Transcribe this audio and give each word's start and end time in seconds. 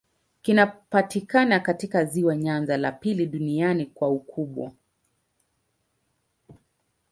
Kinapatikana 0.41 1.59
katika 1.59 2.05
ziwa 2.05 2.35
Nyanza, 2.37 2.77
la 2.77 2.91
pili 2.91 3.25
duniani 3.25 3.85
kwa 3.85 4.09
ukubwa. 4.09 4.71